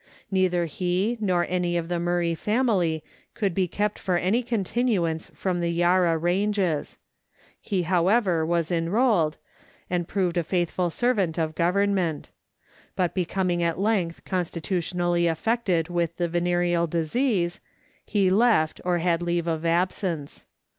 Is 0.31 0.37
either 0.39 0.65
he* 0.65 1.19
nor 1.21 1.45
any 1.47 1.77
of 1.77 1.87
the 1.87 1.99
Murray 1.99 2.33
family 2.33 3.03
could 3.35 3.53
be 3.53 3.67
kept 3.67 3.99
for 3.99 4.17
any 4.17 4.41
continuance 4.41 5.27
from 5.31 5.59
the 5.59 5.69
Yarra 5.69 6.17
Ranges; 6.17 6.97
he, 7.59 7.83
however, 7.83 8.43
was 8.43 8.71
enrolled, 8.71 9.37
and 9.91 10.07
proved 10.07 10.37
a 10.37 10.43
faithful 10.43 10.89
servant 10.89 11.37
of 11.37 11.53
Government; 11.53 12.31
but 12.95 13.13
becoming 13.13 13.61
at 13.61 13.77
length 13.77 14.25
constitutionally 14.25 15.27
affected 15.27 15.87
with 15.87 16.17
the 16.17 16.27
venereal 16.27 16.87
disease, 16.87 17.59
he 18.03 18.31
left 18.31 18.81
or 18.83 18.97
had 18.97 19.21
leave 19.21 19.45
of 19.45 19.67
absence. 19.67 20.47